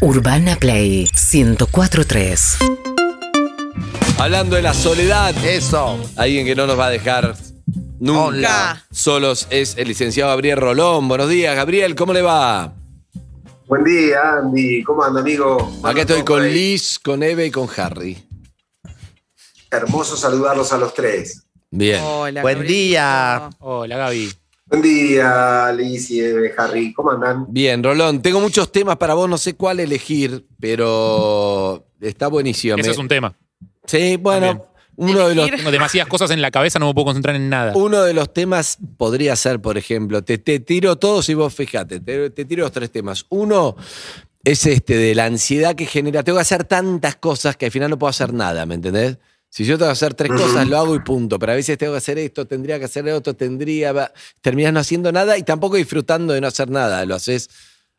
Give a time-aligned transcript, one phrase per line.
[0.00, 2.58] Urbana Play 1043.
[4.18, 5.98] Hablando de la soledad, Eso.
[6.16, 7.34] alguien que no nos va a dejar
[7.98, 8.84] nunca Hola.
[8.90, 11.08] solos es el licenciado Gabriel Rolón.
[11.08, 12.72] Buenos días, Gabriel, ¿cómo le va?
[13.66, 14.82] Buen día, Andy.
[14.84, 15.72] ¿Cómo anda, amigo?
[15.82, 16.52] Acá estoy con Liz.
[16.54, 18.16] Liz, con Eve y con Harry.
[19.70, 21.42] Hermoso saludarlos a los tres.
[21.70, 22.00] Bien.
[22.04, 23.50] Hola, Buen día.
[23.58, 24.32] Hola, Gaby.
[24.68, 26.92] Buen día, Liz y Eve, Harry.
[26.92, 27.46] ¿Cómo andan?
[27.48, 32.74] Bien, Rolón, tengo muchos temas para vos, no sé cuál elegir, pero está buenísimo.
[32.76, 33.36] Eso Me- es un tema.
[33.86, 34.68] Sí, bueno, También.
[34.96, 35.50] uno de los.
[35.52, 37.74] Tengo demasiadas cosas en la cabeza, no me puedo concentrar en nada.
[37.76, 42.00] Uno de los temas podría ser, por ejemplo, te, te tiro todos y vos fíjate,
[42.00, 43.24] te, te tiro los tres temas.
[43.28, 43.76] Uno
[44.42, 46.24] es este de la ansiedad que genera.
[46.24, 49.18] Tengo que hacer tantas cosas que al final no puedo hacer nada, ¿me entendés?
[49.48, 51.38] Si yo tengo que hacer tres cosas, lo hago y punto.
[51.38, 54.12] Pero a veces tengo que hacer esto, tendría que hacer otro, tendría.
[54.40, 57.04] Terminas no haciendo nada y tampoco disfrutando de no hacer nada.
[57.06, 57.48] Lo haces,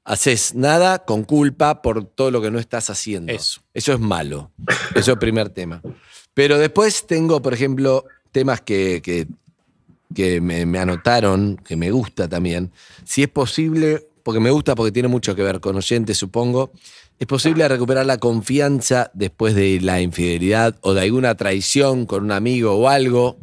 [0.04, 3.32] haces nada con culpa por todo lo que no estás haciendo.
[3.32, 3.62] Eso.
[3.74, 4.52] Eso es malo.
[4.92, 5.82] Eso es el primer tema.
[6.34, 9.28] Pero después tengo, por ejemplo, temas que, que,
[10.14, 12.72] que me, me anotaron, que me gusta también.
[13.04, 16.72] Si es posible, porque me gusta porque tiene mucho que ver con oyentes, supongo,
[17.20, 22.32] es posible recuperar la confianza después de la infidelidad o de alguna traición con un
[22.32, 23.38] amigo o algo.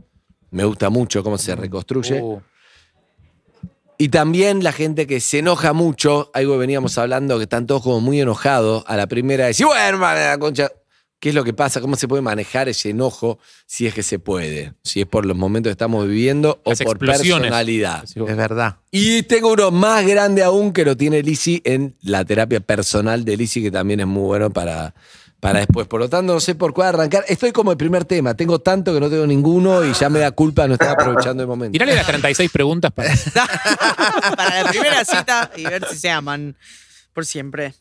[0.50, 2.20] Me gusta mucho cómo se reconstruye.
[2.22, 2.40] Uh,
[3.98, 7.82] Y también la gente que se enoja mucho, algo que veníamos hablando, que están todos
[7.82, 10.70] como muy enojados a la primera, decir, bueno, hermano, la concha.
[11.24, 11.80] ¿Qué es lo que pasa?
[11.80, 14.74] ¿Cómo se puede manejar ese enojo si es que se puede?
[14.82, 18.04] Si es por los momentos que estamos viviendo o Las por personalidad.
[18.04, 18.76] Es verdad.
[18.90, 23.38] Y tengo uno más grande aún que lo tiene Lisi en la terapia personal de
[23.38, 24.94] Lisi, que también es muy bueno para,
[25.40, 25.86] para después.
[25.86, 27.24] Por lo tanto, no sé por cuál arrancar.
[27.26, 28.34] Estoy como el primer tema.
[28.34, 31.48] Tengo tanto que no tengo ninguno y ya me da culpa no estar aprovechando el
[31.48, 31.72] momento.
[31.72, 33.14] Tirale las 36 preguntas para.
[34.36, 36.54] Para la primera cita y ver si se aman
[37.14, 37.72] por siempre.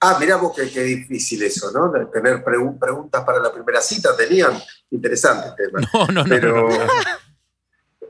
[0.00, 1.90] Ah, mirá vos qué, qué difícil eso, ¿no?
[1.92, 4.16] De tener pregu- preguntas para la primera cita.
[4.16, 4.52] Tenían
[4.90, 5.80] interesante el tema.
[5.94, 6.28] No, no, no.
[6.28, 6.68] Pero.
[6.68, 6.92] no, no.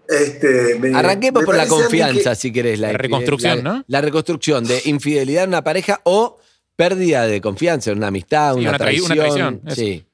[0.08, 2.78] Este, me- Arranquemos me por la confianza, que- si querés.
[2.78, 3.84] La, La reconstrucción, la- ¿no?
[3.88, 6.38] La reconstrucción de infidelidad en una pareja o
[6.76, 9.04] pérdida de confianza en una amistad, Sí, una, una trai- traición.
[9.12, 9.74] una traición, eso.
[9.76, 10.06] Sí.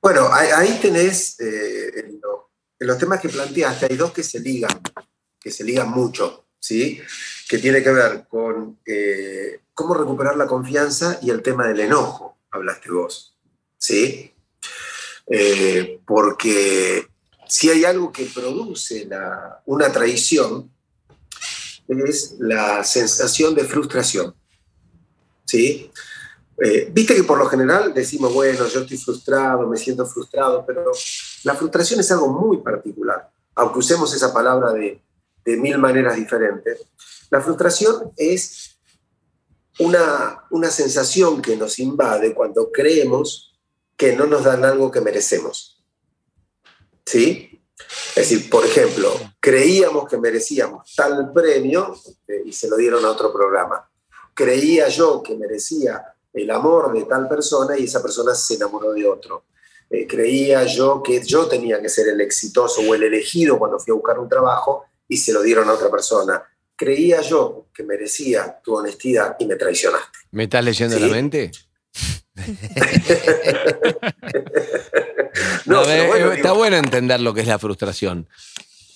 [0.00, 4.22] Bueno, ahí, ahí tenés, eh, en, lo- en los temas que planteaste, hay dos que
[4.22, 4.80] se ligan,
[5.40, 6.98] que se ligan mucho, ¿sí?
[7.46, 12.38] Que tiene que ver con eh, cómo recuperar la confianza y el tema del enojo,
[12.50, 13.36] hablaste vos,
[13.76, 14.32] ¿sí?
[15.26, 17.06] Eh, porque
[17.46, 19.06] si hay algo que produce
[19.66, 20.70] una traición,
[21.86, 24.34] es la sensación de frustración,
[25.44, 25.90] ¿sí?
[26.64, 30.92] Eh, Viste que por lo general decimos, bueno, yo estoy frustrado, me siento frustrado, pero
[31.42, 35.03] la frustración es algo muy particular, aunque usemos esa palabra de,
[35.44, 36.80] de mil maneras diferentes.
[37.30, 38.78] La frustración es
[39.78, 43.58] una, una sensación que nos invade cuando creemos
[43.96, 45.82] que no nos dan algo que merecemos.
[47.04, 47.60] ¿Sí?
[48.16, 51.94] Es decir, por ejemplo, creíamos que merecíamos tal premio
[52.28, 53.88] eh, y se lo dieron a otro programa.
[54.32, 59.06] Creía yo que merecía el amor de tal persona y esa persona se enamoró de
[59.06, 59.44] otro.
[59.90, 63.92] Eh, creía yo que yo tenía que ser el exitoso o el elegido cuando fui
[63.92, 66.42] a buscar un trabajo y se lo dieron a otra persona.
[66.76, 70.18] Creía yo que merecía tu honestidad y me traicionaste.
[70.32, 71.02] ¿Me estás leyendo Sí.
[71.02, 71.50] la mente?
[75.66, 78.28] No, A ver, pero bueno, eh, está digo, bueno entender lo que es la frustración.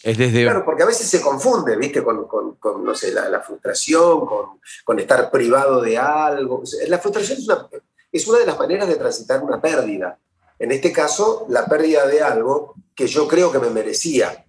[0.02, 0.44] Es desde.
[0.44, 2.02] Claro, porque a veces se confunde, ¿viste?
[2.02, 6.62] Con, con- con, no sé, la, la frustración, con, con estar privado de algo.
[6.86, 7.68] La frustración es una,
[8.12, 10.18] es una de las maneras de transitar una pérdida.
[10.58, 14.44] En este caso, la pérdida de algo que yo creo que me merecía.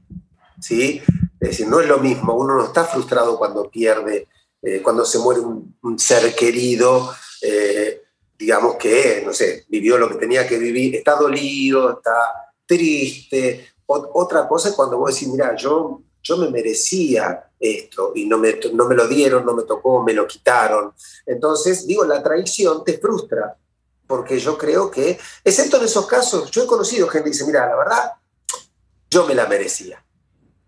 [0.62, 1.02] ¿sí?
[1.40, 2.34] Es decir, no es lo mismo.
[2.36, 4.28] Uno no está frustrado cuando pierde,
[4.62, 8.02] eh, cuando se muere un, ser querido, eh,
[8.38, 12.14] digamos que, no sé, vivió lo que tenía que vivir, está dolido, está
[12.66, 13.70] triste.
[13.88, 18.38] Ot- otra cosa es cuando vos decís, mira, yo, yo me merecía esto y no
[18.38, 20.94] me, no me lo dieron, no me tocó, me lo quitaron.
[21.26, 23.58] Entonces, digo, la traición te frustra,
[24.08, 27.68] porque yo creo que, excepto en esos casos, yo he conocido gente que dice, mira,
[27.68, 28.12] la verdad,
[29.10, 30.04] yo me la merecía.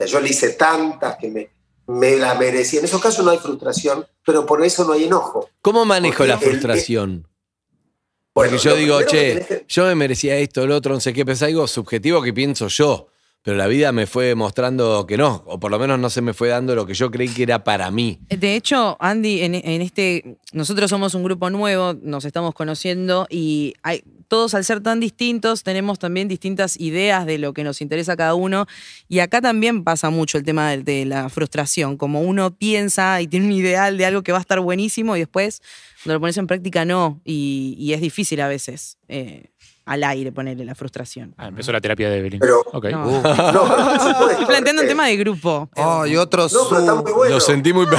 [0.07, 1.49] Sea, yo le hice tantas que me,
[1.87, 2.79] me la merecía.
[2.79, 5.49] En esos casos no hay frustración, pero por eso no hay enojo.
[5.61, 7.27] ¿Cómo manejo Porque la el- frustración?
[8.33, 11.25] Bueno, Porque yo digo, che, que- yo me merecía esto, lo otro, no sé qué,
[11.25, 13.07] pero es algo subjetivo que pienso yo.
[13.43, 16.33] Pero la vida me fue mostrando que no, o por lo menos no se me
[16.33, 18.19] fue dando lo que yo creí que era para mí.
[18.29, 24.03] De hecho, Andy, en, este, nosotros somos un grupo nuevo, nos estamos conociendo y hay,
[24.27, 28.33] todos al ser tan distintos tenemos también distintas ideas de lo que nos interesa cada
[28.33, 28.65] uno
[29.09, 33.47] y acá también pasa mucho el tema de, la frustración, como uno piensa y tiene
[33.47, 35.61] un ideal de algo que va a estar buenísimo y después
[36.03, 39.49] cuando lo pones en práctica no y, y es difícil a veces eh,
[39.85, 41.33] al aire ponerle la frustración.
[41.37, 42.39] Ah, empezó la terapia de Evelyn.
[42.39, 42.85] Pero- Ok.
[42.85, 43.05] No.
[43.05, 45.69] No, pero por supuesto, Estoy planteando un tema de grupo.
[45.75, 47.33] Oh, y otro No, pero está muy bueno.
[47.35, 47.85] Lo sentí muy.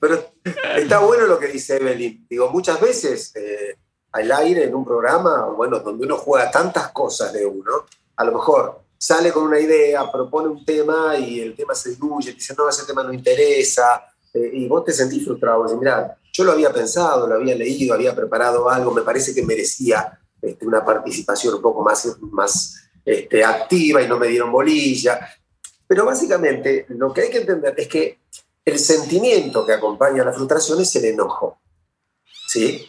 [0.00, 0.32] Pero
[0.76, 2.26] está bueno lo que dice Evelyn.
[2.28, 3.76] Digo, muchas veces eh,
[4.12, 7.84] al aire en un programa, bueno, donde uno juega tantas cosas de uno,
[8.16, 12.32] a lo mejor sale con una idea, propone un tema y el tema se diluye,
[12.32, 14.02] dice, no, ese tema no interesa,
[14.34, 15.62] eh, y vos te sentís frustrado.
[15.64, 19.42] Decís, mira, yo lo había pensado, lo había leído, había preparado algo, me parece que
[19.42, 25.18] merecía este, una participación un poco más, más este, activa y no me dieron bolilla.
[25.84, 28.20] Pero básicamente lo que hay que entender es que
[28.64, 31.58] el sentimiento que acompaña a la frustración es el enojo.
[32.46, 32.88] ¿Sí?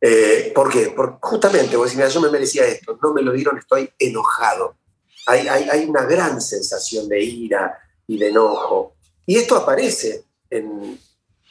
[0.00, 0.92] Eh, ¿Por qué?
[0.96, 4.78] Porque justamente vos decís, mira, yo me merecía esto, no me lo dieron, estoy enojado.
[5.26, 7.78] Hay, hay, hay una gran sensación de ira
[8.08, 8.96] y de enojo.
[9.26, 10.98] Y esto aparece en,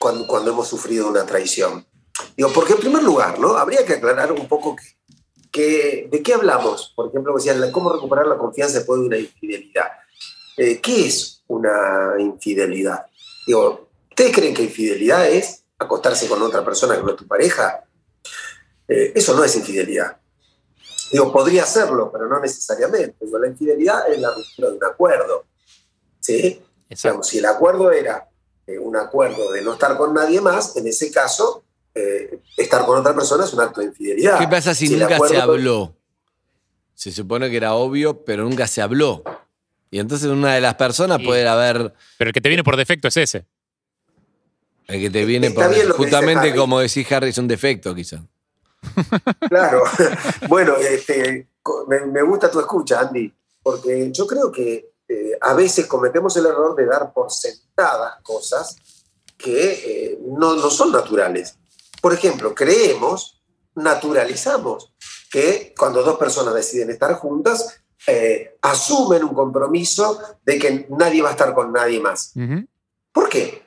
[0.04, 1.88] cuando, cuando hemos sufrido una traición.
[2.36, 3.56] Digo, porque en primer lugar, ¿no?
[3.56, 4.84] Habría que aclarar un poco que,
[5.50, 6.92] que- de qué hablamos.
[6.96, 9.88] Por ejemplo, decían, cómo recuperar la confianza después de una infidelidad.
[10.58, 13.06] Eh, ¿Qué es una infidelidad?
[13.48, 17.86] Digo, ¿ustedes creen que infidelidad es acostarse con otra persona que no es tu pareja?
[18.88, 20.18] Eh, eso no es infidelidad.
[21.12, 23.16] Digo, podría serlo, pero no necesariamente.
[23.26, 25.46] Digo, la infidelidad es la ruptura de un acuerdo.
[26.20, 26.62] ¿Sí?
[26.90, 28.28] Digamos, si el acuerdo era
[28.68, 31.64] eh, un acuerdo de no estar con nadie más, en ese caso,
[31.96, 34.40] eh, estar con otra persona es un acto de infidelidad.
[34.40, 35.96] ¿Qué pasa si, nunca se habló?
[36.96, 39.24] Se supone que era obvio, pero nunca se habló.
[39.92, 41.26] Y entonces una de las personas Sí.
[41.26, 43.46] puede haber Pero el que te viene por defecto es ese.
[44.88, 48.24] el que te viene Está por dice justamente como decís Harry es un defecto quizá.
[49.50, 49.84] Claro.
[50.48, 51.48] bueno, este,
[51.88, 53.32] me, me gusta tu escucha, Andy,
[53.62, 58.76] porque yo creo que eh, a veces cometemos el error de dar por sentadas cosas
[59.38, 61.58] que eh, no, no son naturales.
[62.02, 63.44] Por ejemplo, creemos,
[63.76, 64.94] naturalizamos
[65.30, 71.30] que cuando dos personas deciden estar juntas, eh, asumen un compromiso de que nadie va
[71.30, 72.34] a estar con nadie más.
[72.36, 72.66] Ujú.
[73.12, 73.64] ¿Por qué?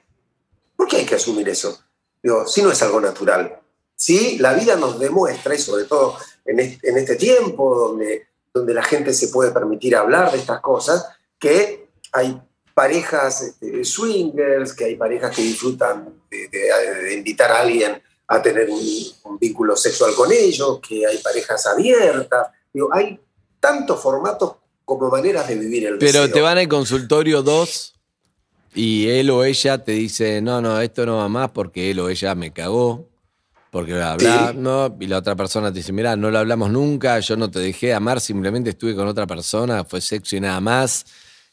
[0.76, 1.78] ¿Por qué hay que asumir eso?
[2.22, 3.60] Digo, si no es algo natural.
[3.94, 8.74] Sí, la vida nos demuestra, y sobre todo en este, en este tiempo donde, donde
[8.74, 11.06] la gente se puede permitir hablar de estas cosas,
[11.38, 12.40] que hay
[12.74, 18.42] parejas este, swingers, que hay parejas que disfrutan de, de- de invitar a alguien a
[18.42, 18.80] tener un,
[19.24, 22.48] un vínculo sexual con ellos, que hay parejas abiertas.
[22.72, 23.18] Digo, hay
[23.60, 24.54] tantos formatos
[24.84, 26.34] como maneras de vivir el Pero deseo.
[26.34, 27.94] te van al consultorio dos
[28.74, 32.08] y él o ella te dice, no, no, esto no va más porque él o
[32.10, 33.08] ella me cagó,
[33.70, 34.58] porque bla, bla, Sí.
[34.58, 34.94] no.
[35.00, 37.94] Y la otra persona te dice, mira, no lo hablamos nunca, yo no te dejé
[37.94, 41.06] amar, simplemente estuve con otra persona, fue sexo y nada más.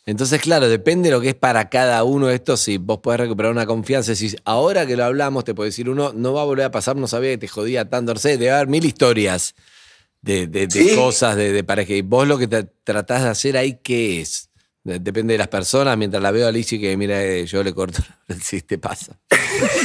[0.06, 3.52] Entonces, claro, depende de lo que es para cada uno esto, si vos podés recuperar
[3.54, 6.66] una confianza, si ahora que lo hablamos te puede decir uno, no va a volver
[6.66, 9.56] a pasar, no sabía que te jodía tanto, no sé, debe haber mil historias
[10.22, 10.96] de, de- de Sí.
[10.96, 11.94] cosas de, de pareja.
[11.94, 14.50] Y vos lo que te tratás de hacer ahí, ¿qué es?
[14.84, 15.98] De- Depende de las personas.
[15.98, 18.02] Mientras la veo a Alicia que mira, eh, yo le corto,
[18.42, 19.18] si te pasa.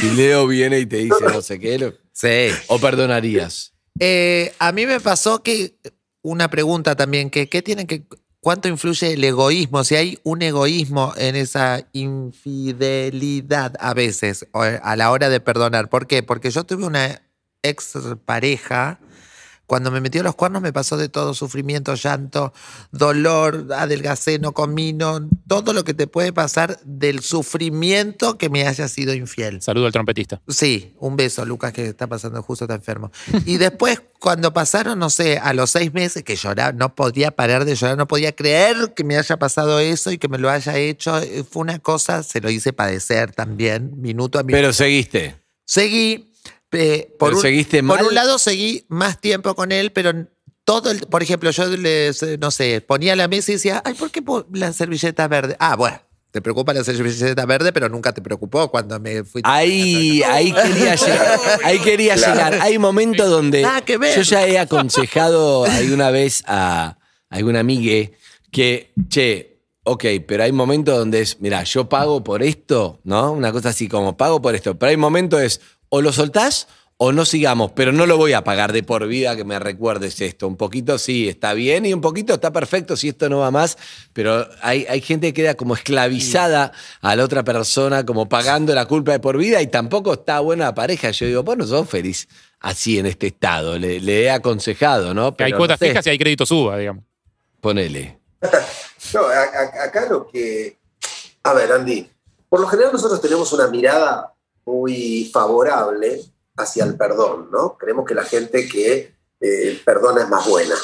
[0.01, 2.49] Si Leo viene y te dice no sé qué, lo- Sí.
[2.67, 3.73] o perdonarías.
[4.01, 5.75] Eh, a mí me pasó que
[6.21, 8.03] una pregunta también, que ¿qué tiene que
[8.41, 9.83] cuánto influye el egoísmo?
[9.83, 15.89] Si hay un egoísmo en esa infidelidad a veces o a la hora de perdonar.
[15.89, 16.23] ¿Por qué?
[16.23, 17.21] Porque yo tuve una
[17.61, 17.93] ex
[18.25, 18.99] pareja
[19.69, 22.53] cuando me metió los cuernos me pasó de todo, sufrimiento, llanto,
[22.91, 28.67] dolor, adelgacé, no comí, no- todo lo que te puede pasar del sufrimiento que me
[28.67, 29.61] haya sido infiel.
[29.61, 30.41] Saludo al trompetista.
[30.47, 33.11] Sí, un beso, Lucas, que está pasando justo, está enfermo.
[33.45, 37.63] Y después, cuando pasaron, no sé, a los seis meses que lloraba, no podía parar
[37.63, 40.75] de llorar, no podía creer que me haya pasado eso y que me lo haya
[40.77, 41.19] hecho.
[41.19, 44.57] Eh, Fue una cosa, se lo hice padecer también, minuto a minuto.
[44.57, 45.35] Pero seguiste.
[45.65, 46.28] Seguí,
[46.71, 48.05] eh, por, un, seguiste por mal.
[48.05, 50.13] un lado seguí más tiempo con él, pero
[50.63, 54.11] todo el, por ejemplo, yo les, no sé, ponía la mesa y decía, ay, ¿por
[54.11, 54.23] qué
[54.53, 55.55] la servilleta verde?
[55.59, 55.99] Ah, bueno,
[56.31, 59.41] te preocupa la servilleta verde, pero nunca te preocupó cuando me fui.
[59.45, 61.39] Ahí, ahí quería llegar.
[61.63, 62.59] Ahí quería llegar.
[62.61, 64.15] Hay momentos donde Nada que ver.
[64.15, 66.99] yo ya he aconsejado alguna vez a
[67.29, 68.11] alguna amiga
[68.51, 73.31] que, che, ok, pero hay momentos donde es, mira, yo pago por esto, ¿no?
[73.31, 74.77] Una cosa así como pago por esto.
[74.77, 76.67] Pero hay momentos es, o lo soltás
[77.01, 80.19] o no sigamos, pero no lo voy a pagar de por vida que me recuerdes
[80.19, 80.47] esto.
[80.49, 83.77] Un poquito sí, está bien y un poquito está perfecto si esto no va más,
[84.11, 88.85] pero hay, hay gente que queda como esclavizada a la otra persona, como pagando la
[88.85, 91.11] culpa de por vida y tampoco está buena la pareja.
[91.11, 92.27] Yo digo, vos no sos feliz
[92.59, 93.79] así en este estado.
[93.79, 95.37] Le, le he aconsejado, ¿no?
[95.37, 97.05] Que hay cuotas no sé, fijas y hay crédito suba, digamos.
[97.61, 98.19] Ponele.
[99.13, 100.77] No, a- a- acá lo que.
[101.43, 102.07] A ver, Andy,
[102.49, 104.33] por lo general nosotros tenemos una mirada
[104.65, 106.21] muy favorable
[106.57, 107.77] hacia el perdón, ¿no?
[107.77, 110.75] Creemos que la gente que eh, perdona es más buena.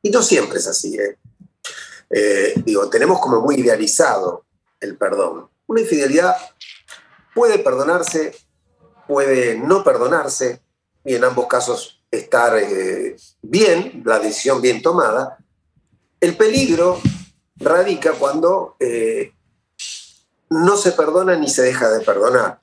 [0.00, 1.18] Y no siempre es así, ¿eh?
[2.10, 4.44] Eh, Digo, tenemos como muy idealizado
[4.80, 5.48] el perdón.
[5.66, 6.36] Una infidelidad
[7.34, 8.36] puede perdonarse,
[9.06, 10.60] puede no perdonarse,
[11.04, 12.54] y en ambos casos estar
[13.40, 15.38] bien, la decisión bien tomada.
[16.20, 17.00] El peligro
[17.56, 18.76] radica cuando
[20.50, 22.61] no se perdona ni se deja de perdonar.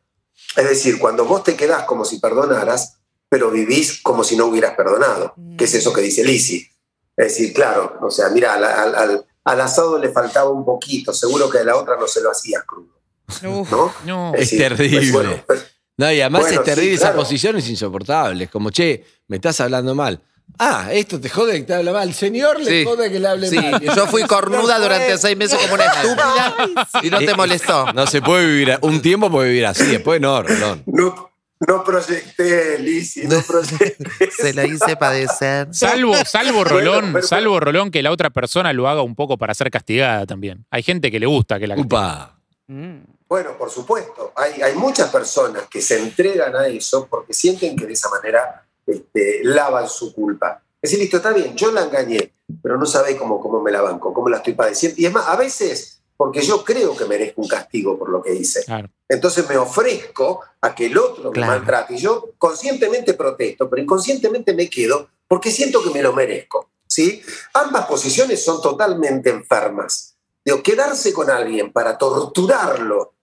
[0.56, 2.98] Es decir, cuando vos te quedás como si perdonaras,
[3.30, 6.68] pero vivís como si no hubieras perdonado, que es eso que dice Lisi.
[7.16, 11.14] Es decir, claro, o sea, mira, al, al- al- al asado le faltaba un poquito,
[11.14, 13.00] seguro que a la otra no se lo hacías crudo,
[13.48, 13.72] Uf.
[13.72, 13.94] ¿no?
[14.06, 14.34] No.
[14.36, 15.12] Es terrible.
[15.12, 15.62] bueno, pero-
[15.98, 17.20] No, y además Bueno, es terrible, sí, esa claro.
[17.20, 18.46] posición es insoportable.
[18.46, 20.22] Es como, che, me estás hablando mal.
[20.60, 22.10] Ah, esto te jode que te habla mal.
[22.10, 22.86] El señor le Sí.
[22.86, 23.80] jode que le hable Sí, mal.
[23.82, 26.56] yo fui cornuda durante seis meses como una estúpida
[27.02, 27.92] y no te molestó.
[27.94, 30.84] No se puede vivir, un tiempo puede vivir así, después no, Rolón.
[30.86, 31.32] no,
[31.66, 33.98] no proyecté, Lisi, no proyecté.
[34.38, 35.68] Se la hice padecer.
[35.72, 39.54] Salvo, salvo Rolón, pero- salvo Rolón que la otra persona lo haga un poco para
[39.54, 40.66] ser castigada también.
[40.72, 41.76] Hay gente que le gusta que la.
[41.78, 42.38] Upa.
[42.68, 42.98] Mm.
[43.28, 44.34] Bueno, por supuesto.
[44.36, 48.66] Hay, hay muchas personas que se entregan a eso porque sienten que de esa manera
[48.90, 50.62] este, lavan su culpa.
[50.82, 53.82] Es decir, listo, está bien, yo la engañé, pero no sabe cómo, cómo me la
[53.82, 55.00] banco, cómo la estoy padeciendo.
[55.00, 58.34] Y es más, a veces, porque yo creo que merezco un castigo por lo que
[58.34, 58.64] hice.
[58.64, 58.90] Claro.
[59.08, 61.52] Entonces me ofrezco a que el otro Claro.
[61.52, 61.96] me maltrate.
[61.96, 66.70] Y yo conscientemente protesto, pero inconscientemente me quedo porque siento que me lo merezco.
[66.88, 67.22] ¿sí?
[67.54, 70.16] Ambas posiciones son totalmente enfermas.
[70.44, 73.14] Digo, quedarse con alguien para torturarlo,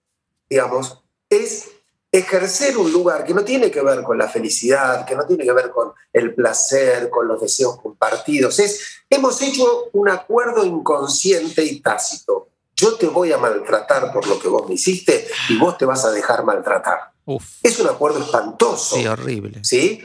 [0.49, 1.71] digamos, es
[2.19, 5.53] ejercer un lugar que no tiene que ver con la felicidad, que no tiene que
[5.53, 8.59] ver con el placer, con los deseos compartidos.
[8.59, 12.49] Es, hemos hecho un acuerdo inconsciente y tácito.
[12.75, 16.05] Yo te voy a maltratar por lo que vos me hiciste y vos te vas
[16.05, 17.13] a dejar maltratar.
[17.25, 17.45] Uf.
[17.63, 18.97] Es un acuerdo espantoso.
[18.97, 19.65] Sí, horrible.
[19.65, 20.05] ¿sí?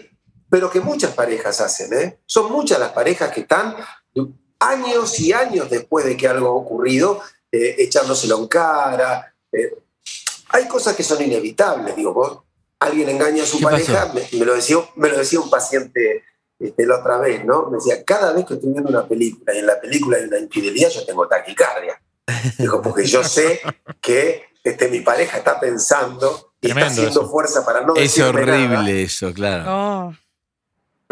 [0.50, 2.20] Pero que muchas parejas hacen, ¿eh?
[2.25, 3.75] Son muchas las parejas que están
[4.60, 9.34] años y años después de que algo ha ocurrido, eh, echándoselo en cara.
[9.51, 9.75] eh.
[10.53, 12.39] Hay cosas que son inevitables, digo, vos,
[12.79, 16.24] alguien engaña a su ¿Qué pareja, me, me lo decía, me lo decía un paciente
[16.60, 17.70] este, la otra vez, ¿no?
[17.70, 20.39] Me decía, cada vez que estoy viendo una película y en la película hay una
[20.39, 22.01] infidelidad, yo tengo taquicardia.
[22.58, 23.62] Dijo, porque yo sé
[24.00, 27.29] que este, mi pareja está pensando y Tremendo está haciendo eso.
[27.31, 28.58] fuerza para no Es decirme nada.
[28.63, 29.63] horrible eso, claro.
[29.67, 30.13] Oh.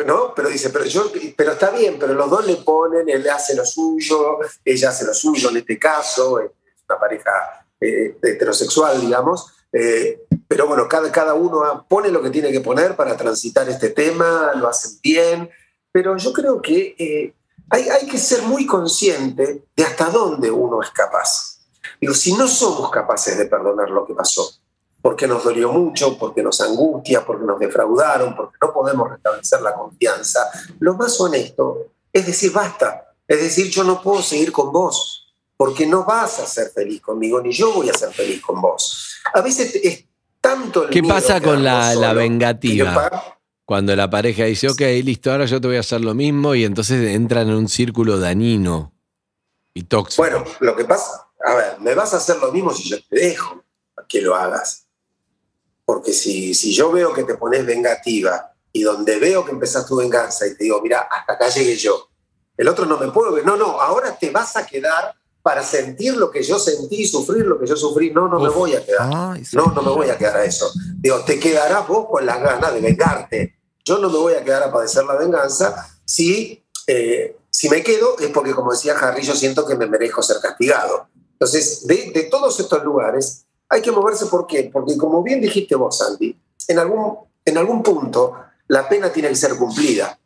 [0.05, 0.33] ¿no?
[0.35, 3.65] Pero dice, pero, yo, pero está bien, pero los dos le ponen, él hace lo
[3.65, 6.51] suyo, ella hace lo suyo en este caso, es
[6.87, 12.51] una pareja eh, heterosexual, digamos, eh, pero bueno, cada, cada uno pone lo que tiene
[12.51, 15.49] que poner para transitar este tema, lo hacen bien,
[15.91, 17.33] pero yo creo que eh,
[17.69, 21.59] hay, hay que ser muy consciente de hasta dónde uno es capaz.
[22.01, 24.49] Digo, si no somos capaces de perdonar lo que pasó,
[25.01, 29.73] porque nos dolió mucho, porque nos angustia, porque nos defraudaron, porque no podemos restablecer la
[29.73, 33.13] confianza, lo más honesto es decir, basta.
[33.27, 35.18] Es decir, yo no puedo seguir con vos,
[35.59, 39.19] porque no vas a ser feliz conmigo, ni yo voy a ser feliz con vos.
[39.33, 40.05] A veces es
[40.39, 43.35] tanto el ¿Qué miedo pasa con la- la vengativa?
[43.65, 46.63] Cuando la pareja dice, ok, listo, ahora yo te voy a hacer lo mismo y
[46.63, 48.93] entonces entran en un círculo dañino
[49.73, 50.23] y tóxico.
[50.23, 53.19] Bueno, lo que pasa, a ver, me vas a hacer lo mismo si yo te
[53.19, 53.61] dejo
[54.07, 54.87] que lo hagas.
[55.83, 59.97] Porque si, si yo veo que te pones vengativa y donde veo que empezás tu
[59.97, 62.07] venganza y te digo, mira, hasta acá llegué yo,
[62.55, 66.15] el otro no me puedo ver, no, no, ahora te vas a quedar para sentir
[66.15, 69.09] lo que yo sentí, sufrir lo que yo sufrí, no, no me voy a quedar.
[69.13, 69.55] Ay, sí.
[69.55, 70.69] No, no me voy a quedar a eso.
[70.97, 73.55] Digo, te quedarás vos con las ganas de vengarte.
[73.85, 78.17] Yo no me voy a quedar a padecer la venganza si, eh, si me quedo
[78.19, 81.07] es porque, como decía Harry, yo siento que me merezco ser castigado.
[81.33, 84.25] Entonces, de, de todos estos lugares hay que moverse.
[84.25, 84.69] ¿Por qué?
[84.71, 88.33] Porque, como bien dijiste vos, Sandy, en algún, en algún punto
[88.67, 90.19] la pena tiene que ser cumplida.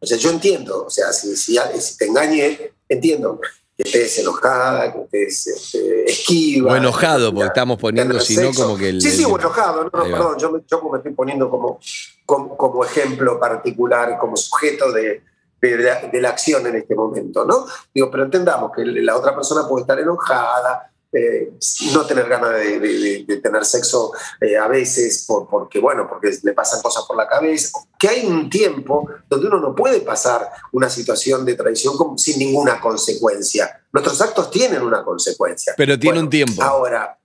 [0.00, 3.40] O sea, yo entiendo, o sea, si, si, si te engañé, entiendo
[3.76, 6.72] que estés enojada, que estés este, esquiva.
[6.72, 9.02] o enojado, porque estamos poniendo, si no, como que el.
[9.02, 11.78] Sí, sí, o enojado, no, no, perdón, yo yo me estoy poniendo como,
[12.24, 15.22] como, como ejemplo particular, como sujeto de,
[15.60, 17.66] de, la, de la acción en este momento, ¿no?
[17.92, 21.52] Digo, pero entendamos que la otra persona puede estar enojada, eh,
[21.92, 26.06] no tener ganas de, de- de- de tener sexo eh, a veces por- porque, bueno,
[26.08, 27.70] porque le pasan cosas por la cabeza.
[27.98, 32.38] Que hay un tiempo donde uno no puede pasar una situación de traición como- sin
[32.38, 33.82] ninguna consecuencia.
[33.92, 35.74] Nuestros actos tienen una consecuencia.
[35.76, 36.62] Pero tiene Bueno, un tiempo.
[36.62, 37.18] Ahora,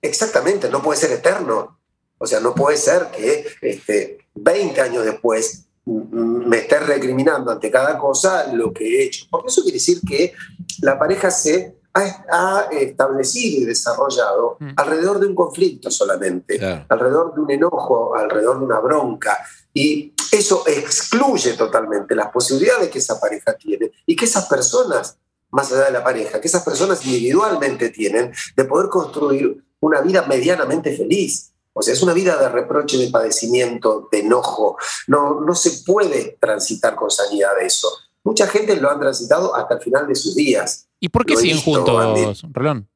[0.00, 1.78] exactamente, no puede ser eterno.
[2.18, 7.98] O sea, no puede ser que este, 20 años después me esté recriminando ante cada
[7.98, 9.26] cosa lo que he hecho.
[9.30, 10.32] Porque eso quiere decir que
[10.80, 14.70] la pareja se ha, ha establecido y desarrollado Mm.
[14.76, 16.84] alrededor de un conflicto solamente, Claro.
[16.88, 19.38] alrededor de un enojo, alrededor de una bronca.
[19.72, 25.16] Y eso excluye totalmente las posibilidades que esa pareja tiene y que esas personas,
[25.50, 30.22] más allá de la pareja, que esas personas individualmente tienen de poder construir una vida
[30.26, 31.52] medianamente feliz.
[31.74, 34.78] O sea, es una vida de reproche, de padecimiento, de enojo.
[35.08, 37.88] No, no se puede transitar con sanidad de eso.
[38.24, 40.85] Mucha gente lo han transitado hasta el final de sus días.
[41.00, 42.88] ¿Y por qué Lo siguen juntos, Rolón?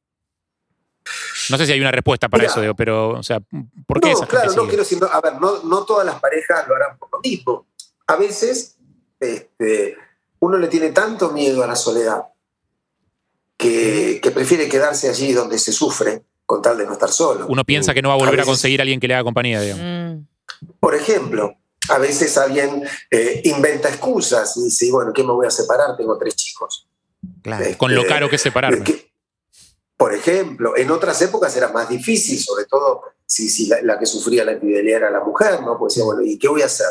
[1.49, 2.51] No sé si hay una respuesta para Mira.
[2.51, 5.19] eso, digo, pero, o sea, ¿por qué no, esa claro, no quiero decir, no, a
[5.19, 7.67] ver, no, no todas las parejas lo harán por lo mismo.
[8.07, 8.77] A veces
[9.19, 9.97] este,
[10.39, 12.25] uno le tiene tanto miedo a la soledad
[13.57, 17.45] que, que prefiere quedarse allí donde se sufre con tal de no estar solo.
[17.47, 19.23] Uno piensa que no va a volver a, veces- conseguir a alguien que le haga
[19.23, 19.83] compañía, digamos.
[19.85, 20.71] Mm.
[20.79, 21.55] Por ejemplo,
[21.89, 25.95] a veces alguien eh, inventa excusas y dice, bueno, ¿qué me voy a separar?
[25.97, 26.87] Tengo tres chicos.
[27.43, 27.63] Claro.
[27.65, 28.83] Este, Con lo caro que es separarme.
[28.83, 29.11] que-
[29.97, 34.07] por ejemplo, en otras épocas era más difícil, sobre todo si, si la, la que
[34.07, 35.77] sufría la infidelidad era la mujer, ¿no?
[35.77, 36.87] Pues decía, bueno, ¿y qué voy a hacer?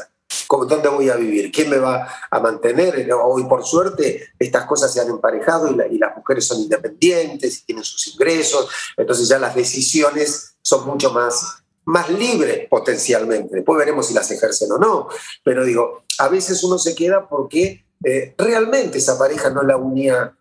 [0.46, 1.50] ¿Cómo- ¿Dónde voy a vivir?
[1.50, 3.08] ¿Quién me va a mantener?
[3.12, 7.58] Hoy, por suerte, estas cosas se han emparejado y, la- y las mujeres son independientes
[7.58, 13.56] y tienen sus ingresos, entonces ya las decisiones son mucho más, más libres potencialmente.
[13.56, 15.08] Después veremos si las ejercen o no,
[15.42, 20.32] pero digo, a veces uno se queda porque eh, realmente esa pareja no la unía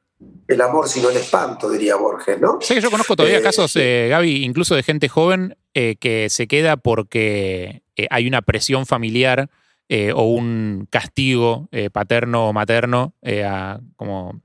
[0.47, 2.59] el amor, sino el espanto, diría Borges, ¿no?
[2.61, 6.29] Sé que yo conozco todavía Eh, casos, eh, Gaby, incluso de gente joven eh, que
[6.29, 9.49] se queda porque eh, hay una presión familiar
[9.87, 14.41] eh, o un castigo eh, paterno o materno, eh, a como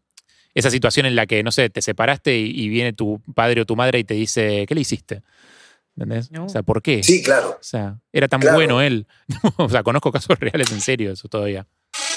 [0.54, 3.66] esa situación en la que, no sé, te separaste y, y viene tu padre o
[3.66, 5.22] tu madre y te dice, ¿qué le hiciste?
[5.96, 6.30] ¿Entendés?
[6.30, 6.44] No.
[6.46, 7.02] O sea, ¿por qué?
[7.02, 7.50] Sí, claro.
[7.50, 8.56] O sea, era tan Claro.
[8.56, 9.06] bueno él.
[9.56, 11.66] o sea, conozco casos reales en serio de eso todavía.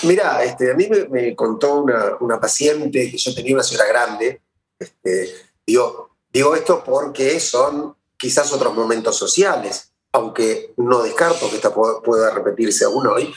[0.03, 4.41] Mira, este, a mí me, contó una, una paciente que yo tenía una señora grande.
[4.79, 5.33] Este,
[5.65, 12.01] digo, digo esto porque son quizás otros momentos sociales, aunque no descarto que esta pu-
[12.03, 13.33] pueda repetirse aún hoy,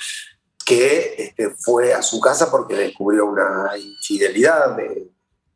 [0.65, 5.09] que este, fue a su casa porque descubrió una infidelidad de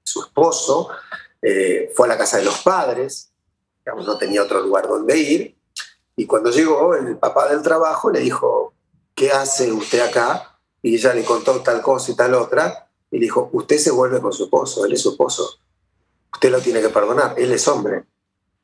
[0.02, 0.88] su esposo,
[1.40, 3.30] eh, fue a la casa de los padres,
[3.86, 5.56] no tenía otro lugar donde ir,
[6.16, 8.72] y cuando llegó el papá del trabajo le dijo,
[9.14, 10.53] ¿qué hace usted acá?
[10.84, 14.20] Y ella le contó tal cosa y tal otra, y le dijo, usted se vuelve
[14.20, 15.58] con su esposo, él es su esposo,
[16.32, 18.04] usted lo tiene que perdonar, él es hombre,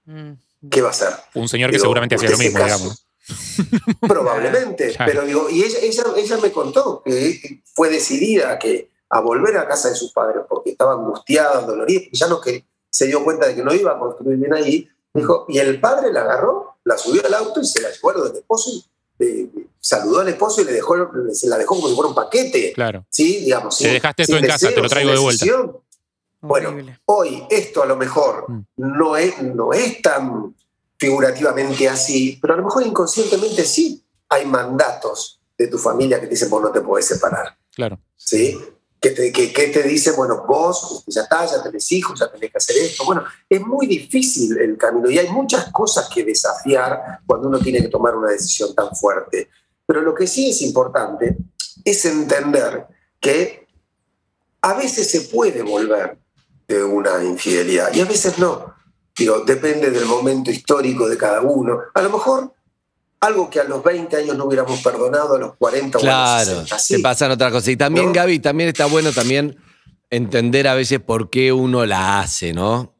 [0.06, 0.32] Mm.
[0.70, 1.12] ¿qué va a hacer?
[1.34, 3.06] Un señor que Digo, seguramente hacía lo se mismo, digamos.
[4.00, 5.12] Probablemente, Claro.
[5.12, 9.56] pero digo, y ella, ella, ella me contó que fue decidida a, que, a volver
[9.58, 13.22] a casa de sus padres porque estaba angustiada, dolorida, porque ya no que se dio
[13.22, 16.76] cuenta de que no iba a construir bien ahí, dijo, y el padre la agarró,
[16.84, 18.84] la subió al auto y se la llevó a lo del esposo y
[19.20, 20.94] eh, saludó al esposo y le dejó,
[21.32, 22.72] se la dejó como si fuera un paquete.
[22.72, 23.04] Claro.
[23.10, 23.76] Sí, digamos.
[23.78, 25.44] Te sin- dejaste esto en casa, te lo traigo de vuelta.
[25.44, 25.76] decisión.
[26.42, 26.98] Bueno, Horrible.
[27.04, 28.60] Hoy esto a lo mejor Mm.
[28.76, 30.54] no, es, no es tan
[30.98, 36.30] figurativamente así, pero a lo mejor inconscientemente sí hay mandatos de tu familia que te
[36.32, 37.56] dicen vos no te podés separar.
[37.74, 37.98] Claro.
[38.16, 38.58] ¿sí?
[39.00, 42.58] Que te, que, te dicen, bueno, vos ya está, ya tenés hijos, ya tenés que
[42.58, 43.04] hacer esto.
[43.04, 47.80] Bueno, es muy difícil el camino y hay muchas cosas que desafiar cuando uno tiene
[47.80, 49.48] que tomar una decisión tan fuerte.
[49.86, 51.36] Pero lo que sí es importante
[51.82, 52.86] es entender
[53.18, 53.66] que
[54.62, 56.18] a veces se puede volver
[56.68, 58.74] de una infidelidad y a veces no.
[59.16, 61.80] Digo, depende del momento histórico de cada uno.
[61.94, 62.52] A lo mejor
[63.20, 66.12] algo que a los 20 años no hubiéramos perdonado, a los 40 o a los
[66.12, 66.76] Claro, 60.
[66.76, 67.02] te sí.
[67.02, 67.70] pasan otra cosa.
[67.70, 68.12] Y también, ¿No?
[68.12, 69.56] Gaby, también está bueno también
[70.08, 72.94] entender a veces por qué uno la hace, ¿no?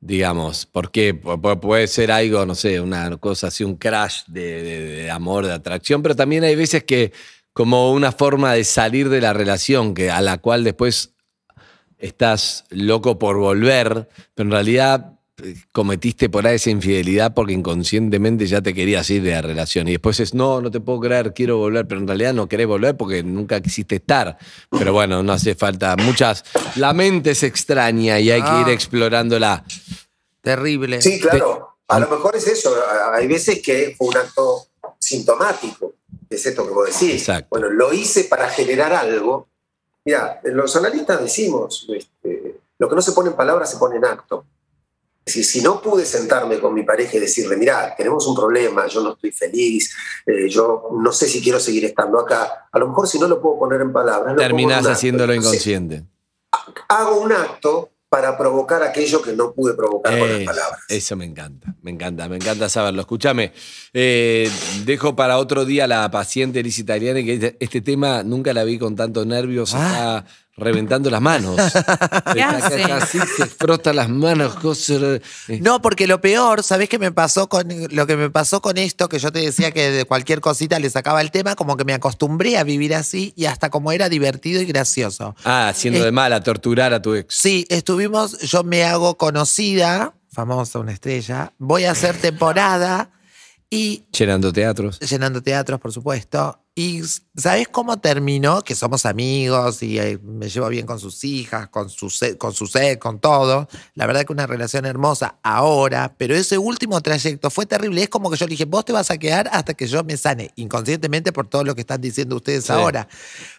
[0.00, 5.10] Digamos, porque puede ser algo, no sé, una cosa así, un crash de, de- de
[5.10, 7.12] amor, de atracción, pero también hay veces que
[7.52, 11.12] como una forma de salir de la relación, que a la cual después
[11.98, 15.19] estás loco por volver, pero en realidad
[15.72, 19.88] cometiste por ahí esa infidelidad porque inconscientemente ya te querías ir de la relación.
[19.88, 22.66] Y después es, no, no te puedo creer, quiero volver, pero en realidad no querés
[22.66, 24.38] volver porque nunca quisiste estar.
[24.70, 26.44] Pero bueno, no hace falta muchas...
[26.76, 28.64] La mente es extraña y hay que Ah.
[28.66, 29.64] ir explorándola.
[30.42, 31.02] Terrible.
[31.02, 31.76] Sí, claro.
[31.88, 32.74] A lo mejor es eso.
[33.12, 34.66] Hay veces que fue un acto
[34.98, 35.94] sintomático.
[36.28, 37.20] Es esto que vos decís.
[37.20, 37.48] Exacto.
[37.50, 39.48] Bueno, lo hice para generar algo.
[40.04, 44.04] Mira, los analistas decimos, este, lo que no se pone en palabras se pone en
[44.04, 44.44] acto.
[45.24, 48.86] Es decir, si no pude sentarme con mi pareja y decirle, mira, tenemos un problema,
[48.86, 49.94] yo no estoy feliz,
[50.26, 53.40] eh, yo no sé si quiero seguir estando acá, a lo mejor si no lo
[53.40, 54.34] puedo poner en palabras.
[54.36, 54.90] Terminás acto.
[54.90, 56.04] haciéndolo Entonces, inconsciente.
[56.88, 60.80] Hago un acto para provocar aquello que no pude provocar con las palabras.
[60.88, 63.02] eso me encanta, me encanta, me encanta saberlo.
[63.02, 63.52] Escúchame,
[63.92, 64.50] eh,
[64.84, 68.78] dejo para otro día la paciente Liz Italiana que este- este tema nunca la vi
[68.80, 70.24] con tanto nervios, está
[70.60, 71.56] reventando las manos.
[72.34, 72.82] ¿Qué hace?
[72.84, 74.54] así, se frota las manos.
[75.60, 79.08] No, porque lo peor, ¿sabés qué me pasó con lo que me pasó con esto?
[79.08, 81.92] Que yo te decía que de cualquier cosita le sacaba el tema, como que me
[81.94, 85.34] acostumbré a vivir así y hasta como era divertido y gracioso.
[85.44, 87.34] Ah, haciendo Eh, de mal a torturar a tu ex.
[87.34, 93.10] Sí, estuvimos, yo me hago conocida, famosa, una estrella, voy a hacer temporada
[93.70, 94.98] y Llenando teatros.
[95.00, 96.58] llenando teatros, por supuesto.
[96.74, 97.02] Y
[97.36, 98.62] ¿sabes cómo terminó?
[98.62, 102.66] Que somos amigos y eh, me llevo bien con sus hijas, con su, con su
[102.68, 103.68] sed, con todo.
[103.94, 108.04] La verdad que una relación hermosa ahora, pero ese último trayecto fue terrible.
[108.04, 110.16] Es como que yo le dije, vos te vas a quedar hasta que yo me
[110.16, 112.72] sane, inconscientemente por todo lo que están diciendo ustedes Sí.
[112.72, 113.08] ahora.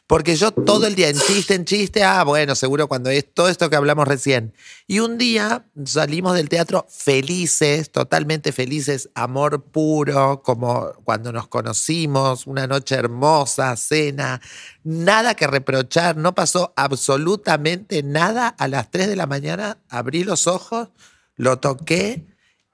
[0.08, 3.50] Porque yo todo el día en chiste, en chiste, ah, bueno, seguro cuando es todo
[3.50, 4.54] esto que hablamos recién.
[4.88, 12.46] Y un día salimos del teatro felices, totalmente felices, amor puro, como cuando nos conocimos,
[12.48, 14.42] una noche hermosa, cena,
[14.84, 18.48] nada que reprochar, no pasó absolutamente nada.
[18.48, 20.90] A las 3 de la mañana abrí los ojos,
[21.36, 22.26] lo toqué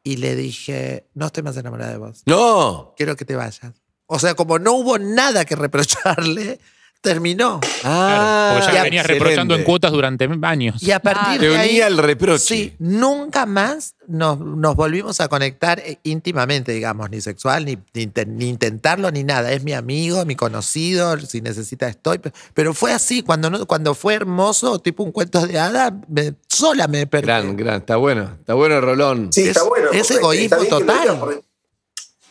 [0.04, 2.94] y le dije, no estoy más enamorada de vos, ¡No!
[2.96, 3.74] quiero que te vayas.
[4.06, 6.60] O sea, como no hubo nada que reprocharle,
[7.08, 7.60] terminó.
[7.84, 10.82] Ah, Porque ya ya, venías reprochando en cuotas durante años.
[10.84, 12.39] Y a partir Te de ahí, unía el reproche.
[12.43, 18.06] Sí, nunca más nos, nos volvimos a conectar eh, íntimamente, digamos, ni sexual, ni, ni,
[18.08, 19.52] inten- ni intentarlo, ni nada.
[19.52, 22.17] Es mi amigo, mi conocido, si necesita estoy.
[22.20, 26.34] pe- Pero fue así, cuando, no- cuando fue hermoso, tipo un cuento de hadas, me-
[26.48, 27.28] sola me perdí.
[27.28, 29.32] Gran, gran, está bueno, está bueno Rolón.
[29.32, 29.89] Sí, está Es- bueno.
[29.91, 31.17] es egoísmo total.
[31.20, 31.41] porque-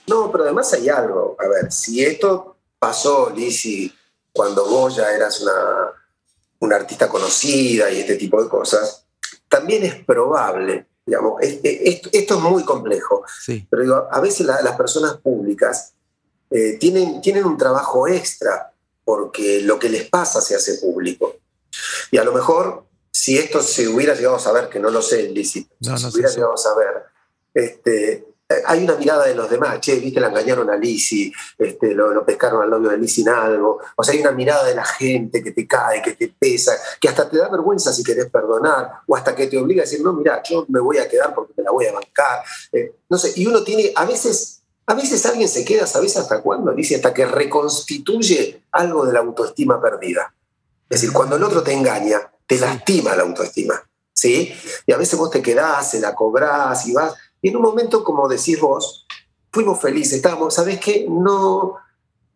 [0.08, 1.36] No, pero además hay algo.
[1.38, 3.92] A ver, si esto pasó, Lizzy,
[4.36, 5.92] cuando vos ya eras una,
[6.60, 9.04] una artista conocida y este tipo de cosas,
[9.48, 13.66] también es probable, digamos, es- es- esto, es muy complejo, Sí.
[13.70, 15.92] pero digo, a veces la- las personas públicas
[16.48, 18.72] eh, tienen, tienen un trabajo extra
[19.04, 21.34] porque lo que les pasa se hace público.
[22.12, 25.24] Y a lo mejor, si esto se hubiera llegado a saber, que no lo sé,
[25.24, 27.02] Lizzy, No, no si hubiera llegado a saber,
[27.52, 28.24] este,
[28.66, 32.24] hay una mirada de los demás, che, viste, la engañaron a Lizzy, este, lo, lo
[32.24, 35.42] pescaron al novio de Lizzy en algo, o sea, hay una mirada de la gente
[35.42, 39.16] que te cae, que te pesa, que hasta te da vergüenza si querés perdonar, o
[39.16, 41.62] hasta que te obliga a decir, no, mira, yo me voy a quedar porque te
[41.62, 45.48] la voy a bancar, Eh, no sé, y uno tiene, a veces, a veces alguien
[45.48, 46.72] se queda, ¿sabes hasta cuándo?
[46.72, 50.32] Dice, hasta que reconstituye algo de la autoestima perdida.
[50.88, 53.74] Es decir, cuando el otro te engaña, te lastima la autoestima,
[54.12, 54.54] ¿sí?
[54.86, 57.14] Y a veces vos te quedás, se la cobrás y vas.
[57.42, 59.06] Y en un momento, como decís vos,
[59.52, 61.06] fuimos felices, estábamos, ¿sabes qué?
[61.08, 61.76] No,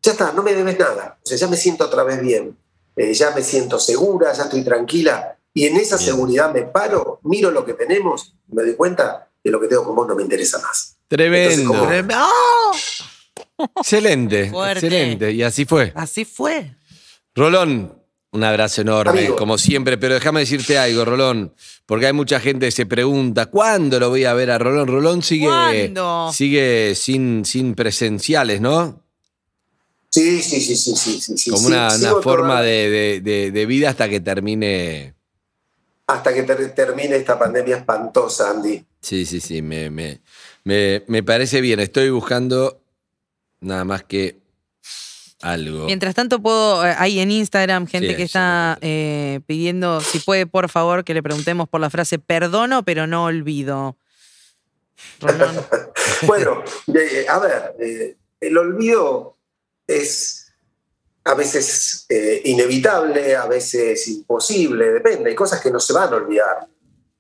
[0.03, 1.19] ya está, no me debes nada.
[1.23, 2.57] O sea, ya me siento otra vez bien,
[2.97, 5.37] eh, ya me siento segura, ya estoy tranquila.
[5.53, 6.11] Y en esa Bien.
[6.11, 9.85] seguridad me paro, miro lo que tenemos y me doy cuenta que lo que tengo
[9.85, 10.97] con vos no me interesa más.
[11.09, 11.75] Tremendo.
[11.75, 12.73] Entonces, como- ¡Ah!
[13.77, 14.87] Excelente, Fuerte.
[14.87, 15.33] excelente.
[15.33, 15.93] Y así fue.
[15.97, 16.75] Así fue.
[17.35, 18.00] Rolón,
[18.33, 19.37] un abrazo enorme, Amigo.
[19.37, 21.53] como siempre, pero déjame decirte algo, Rolón,
[21.87, 24.87] porque hay mucha gente que se pregunta, ¿cuándo lo voy a ver a Rolón?
[24.87, 26.31] Rolón sigue, ¿Cuándo?
[26.33, 29.03] sigue sin, sin presenciales, ¿no?
[30.11, 31.21] Sí, sí, sí, sí, sí.
[31.39, 35.15] sí, Como sí, una, forma de, de- de- de vida hasta que termine.
[36.09, 38.85] Hasta que ter- termine esta pandemia espantosa, Andy.
[39.01, 40.21] Sí, sí, sí, me, me,
[40.65, 41.79] me, me parece bien.
[41.79, 42.81] Estoy buscando
[43.61, 44.40] nada más que
[45.41, 45.87] algo.
[45.87, 50.47] Mientras tanto, puedo, eh, hay en Instagram gente Sí, que está eh, pidiendo si puede,
[50.47, 53.97] por favor, que le preguntemos por la frase perdono, pero no olvido.
[56.27, 56.63] Bueno,
[56.95, 59.39] eh, a ver, eh, el olvido
[59.87, 60.53] es
[61.25, 66.17] a veces eh, inevitable, a veces imposible, depende, hay cosas que no se van a
[66.17, 66.69] olvidar.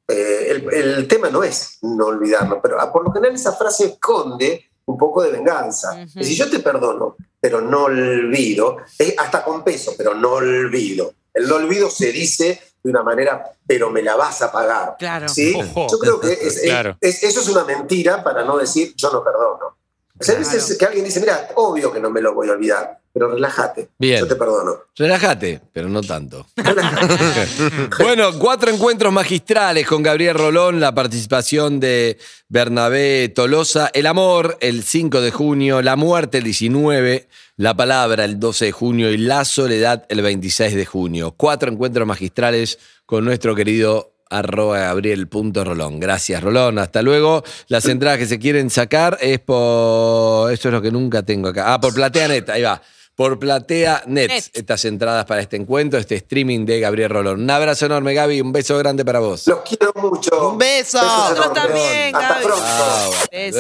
[0.08, 3.86] Eh, el, el tema no es no olvidarlo, pero ah, por lo general esa frase
[3.86, 6.02] esconde un poco de venganza.
[6.14, 11.12] Y si yo te perdono, pero no olvido, es hasta con peso, pero no olvido.
[11.32, 14.96] El no olvido se dice de una manera, pero me la vas a pagar.
[14.98, 15.28] Claro.
[15.28, 15.54] ¿sí?
[15.54, 15.86] Ojo.
[15.90, 16.96] Yo creo que es- es- Claro.
[17.00, 19.76] es- eso es una mentira para no decir yo no perdono.
[20.18, 22.52] O sea, a veces que alguien dice, mira, obvio que no me lo voy a
[22.52, 24.20] olvidar, pero relájate, Bien.
[24.20, 24.76] yo te perdono.
[24.96, 26.46] Relájate, pero no tanto.
[28.00, 32.18] bueno, cuatro encuentros magistrales con Gabriel Rolón, la participación de
[32.48, 38.38] Bernabé Tolosa, El amor el 5 de junio, La muerte el 19, La palabra el
[38.38, 41.34] 12 de junio y La soledad el 26 de junio.
[41.36, 45.98] Cuatro encuentros magistrales con nuestro querido arroba gabriel.rolón.
[45.98, 46.78] Gracias, Rolón.
[46.78, 47.42] Hasta luego.
[47.66, 50.52] Las entradas que se quieren sacar es por.
[50.52, 51.74] Eso es lo que nunca tengo acá.
[51.74, 52.80] Ah, por PlateaNet, ahí va.
[53.20, 54.44] Por PlateaNet, Net.
[54.54, 57.42] estas entradas para este encuentro, este streaming de Gabriel Rolón.
[57.42, 58.40] Un abrazo enorme, Gaby.
[58.40, 59.46] Un beso grande para vos.
[59.46, 60.52] Los quiero mucho.
[60.52, 60.98] Un beso.
[60.98, 62.44] Besos Nosotros también, Hasta Gaby.
[62.46, 62.64] pronto.
[62.64, 63.12] Chao.
[63.30, 63.58] Beso.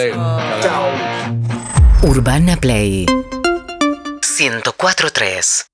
[0.62, 0.88] Chao.
[2.10, 5.69] Urbana Play 104.3